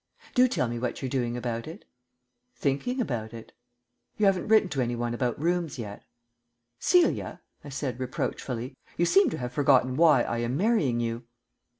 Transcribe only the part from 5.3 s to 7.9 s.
rooms yet?" "Celia," I